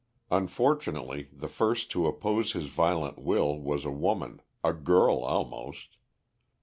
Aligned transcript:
Unfortunately, 0.31 1.29
the 1.31 1.47
first 1.47 1.91
to 1.91 2.07
oppose 2.07 2.53
his 2.53 2.65
violent 2.65 3.19
will 3.19 3.59
was 3.59 3.85
a 3.85 3.91
woman 3.91 4.41
a 4.63 4.73
girl 4.73 5.17
almost. 5.17 5.95